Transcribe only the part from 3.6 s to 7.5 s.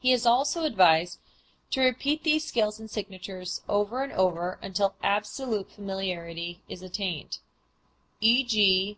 over and over until absolute familiarity is attained.